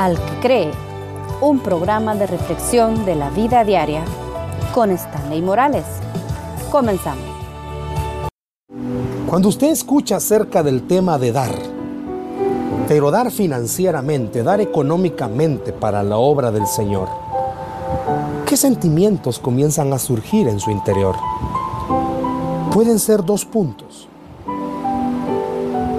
[0.00, 0.70] Al que cree,
[1.42, 4.02] un programa de reflexión de la vida diaria
[4.72, 5.84] con Stanley Morales.
[6.70, 7.22] Comenzamos.
[9.28, 11.54] Cuando usted escucha acerca del tema de dar,
[12.88, 17.10] pero dar financieramente, dar económicamente para la obra del Señor,
[18.46, 21.14] ¿qué sentimientos comienzan a surgir en su interior?
[22.72, 24.08] Pueden ser dos puntos.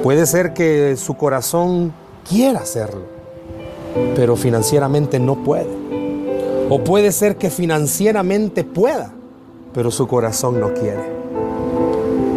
[0.02, 1.94] Puede ser que su corazón
[2.28, 3.21] quiera hacerlo,
[4.16, 5.70] pero financieramente no puede.
[6.70, 9.12] O puede ser que financieramente pueda,
[9.74, 11.22] pero su corazón no quiere.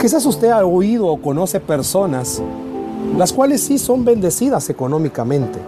[0.00, 2.42] Quizás usted ha oído o conoce personas
[3.16, 5.58] las cuales sí son bendecidas económicamente,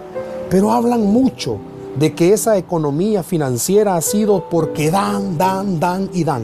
[0.49, 1.57] pero hablan mucho
[1.97, 6.43] de que esa economía financiera ha sido porque dan, dan, dan y dan.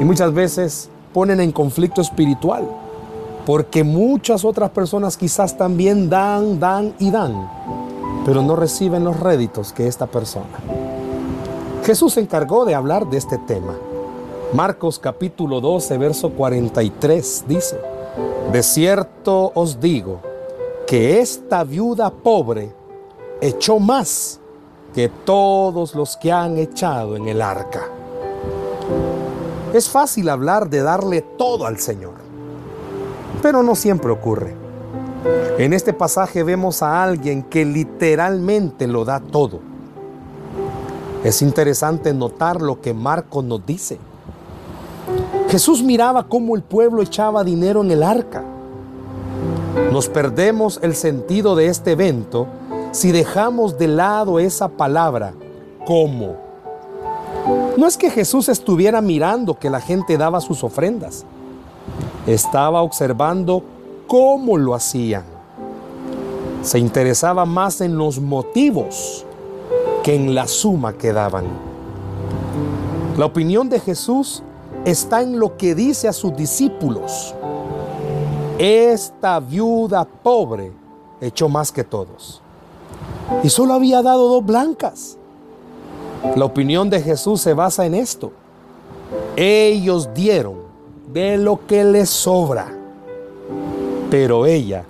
[0.00, 2.68] Y muchas veces ponen en conflicto espiritual,
[3.46, 7.48] porque muchas otras personas quizás también dan, dan y dan,
[8.26, 10.58] pero no reciben los réditos que esta persona.
[11.84, 13.76] Jesús se encargó de hablar de este tema.
[14.52, 17.80] Marcos capítulo 12, verso 43 dice,
[18.52, 20.20] de cierto os digo
[20.88, 22.74] que esta viuda pobre
[23.40, 24.40] echó más
[24.92, 27.82] que todos los que han echado en el arca.
[29.72, 32.25] Es fácil hablar de darle todo al Señor,
[33.46, 34.56] pero no siempre ocurre.
[35.56, 39.60] En este pasaje vemos a alguien que literalmente lo da todo.
[41.22, 44.00] Es interesante notar lo que Marcos nos dice.
[45.48, 48.42] Jesús miraba cómo el pueblo echaba dinero en el arca.
[49.92, 52.48] Nos perdemos el sentido de este evento
[52.90, 55.34] si dejamos de lado esa palabra,
[55.86, 56.34] ¿cómo?
[57.76, 61.24] No es que Jesús estuviera mirando que la gente daba sus ofrendas.
[62.26, 63.62] Estaba observando
[64.08, 65.22] cómo lo hacían.
[66.62, 69.24] Se interesaba más en los motivos
[70.02, 71.44] que en la suma que daban.
[73.16, 74.42] La opinión de Jesús
[74.84, 77.32] está en lo que dice a sus discípulos.
[78.58, 80.72] Esta viuda pobre
[81.20, 82.42] echó más que todos.
[83.44, 85.16] Y solo había dado dos blancas.
[86.34, 88.32] La opinión de Jesús se basa en esto.
[89.36, 90.65] Ellos dieron
[91.16, 92.66] de lo que les sobra,
[94.10, 94.84] pero ella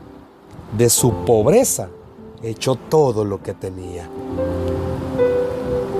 [0.76, 1.88] de su pobreza
[2.42, 4.08] echó todo lo que tenía.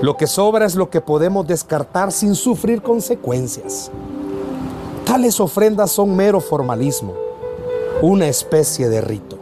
[0.02, 3.92] Lo que sobra es lo que podemos descartar sin sufrir consecuencias.
[5.04, 7.14] Tales ofrendas son mero formalismo,
[8.02, 9.38] una especie de rito.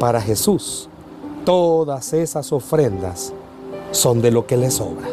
[0.00, 0.88] Para Jesús,
[1.44, 3.32] todas esas ofrendas
[3.92, 5.06] son de lo que le sobra.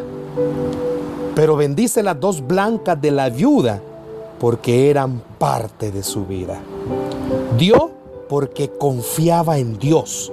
[1.36, 3.82] Pero bendice las dos blancas de la viuda
[4.38, 6.60] porque eran parte de su vida.
[7.58, 7.90] Dio
[8.28, 10.32] porque confiaba en Dios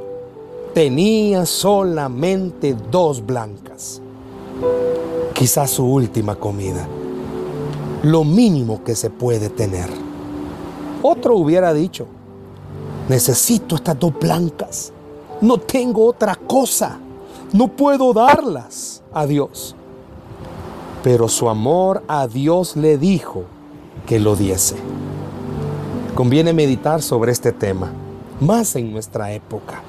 [0.76, 4.02] tenía solamente dos blancas.
[5.34, 6.86] Quizás su última comida.
[8.04, 9.90] Lo mínimo que se puede tener.
[11.02, 12.08] Otro hubiera dicho,
[13.08, 14.92] necesito estas dos blancas.
[15.40, 17.00] No tengo otra cosa.
[17.54, 19.78] No puedo darlas a Dios.
[21.04, 23.46] Pero su amor a Dios le dijo
[24.06, 24.76] que lo diese.
[26.16, 27.92] Conviene meditar sobre este tema,
[28.40, 29.82] más en nuestra época.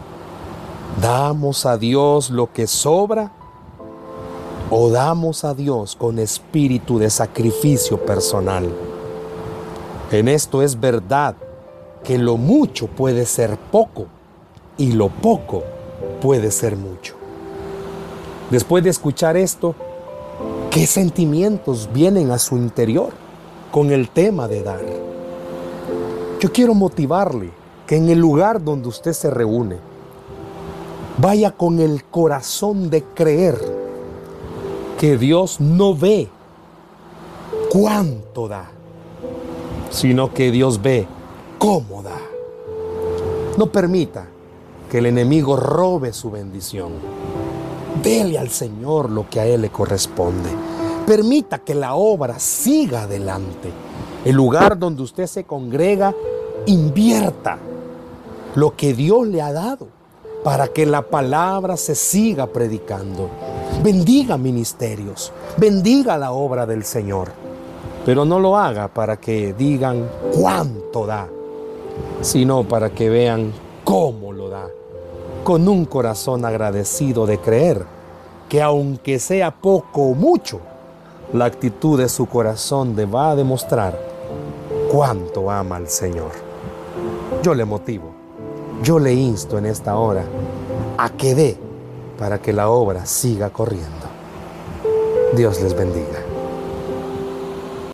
[1.00, 3.30] ¿Damos a Dios lo que sobra
[4.70, 8.68] o damos a Dios con espíritu de sacrificio personal?
[10.10, 11.36] En esto es verdad
[12.02, 14.06] que lo mucho puede ser poco
[14.78, 15.64] y lo poco
[16.20, 17.14] puede ser mucho.
[18.50, 19.74] Después de escuchar esto,
[20.70, 23.12] ¿qué sentimientos vienen a su interior
[23.70, 24.84] con el tema de dar?
[26.40, 27.50] Yo quiero motivarle
[27.86, 29.78] que en el lugar donde usted se reúne,
[31.18, 33.58] Vaya con el corazón de creer
[35.00, 36.28] que Dios no ve
[37.70, 38.68] cuánto da,
[39.88, 41.06] sino que Dios ve
[41.58, 42.18] cómo da.
[43.56, 44.26] No permita
[44.90, 46.92] que el enemigo robe su bendición.
[48.02, 50.50] Dele al Señor lo que a Él le corresponde.
[51.06, 53.70] Permita que la obra siga adelante.
[54.24, 56.12] El lugar donde usted se congrega,
[56.66, 57.58] invierta
[58.56, 59.86] lo que Dios le ha dado
[60.42, 63.28] para que la palabra se siga predicando.
[63.84, 67.30] Bendiga ministerios, bendiga la obra del Señor,
[68.04, 71.28] pero no lo haga para que digan cuánto da,
[72.20, 73.52] sino para que vean
[73.84, 74.66] cómo lo da,
[75.44, 77.84] con un corazón agradecido de creer
[78.48, 80.60] que aunque sea poco o mucho,
[81.32, 83.98] la actitud de su corazón va a demostrar
[84.90, 86.32] cuánto ama al Señor.
[87.42, 88.16] Yo le motivo
[88.82, 90.24] yo le insto en esta hora
[90.98, 91.56] a que dé
[92.18, 94.06] para que la obra siga corriendo.
[95.34, 96.25] Dios les bendiga.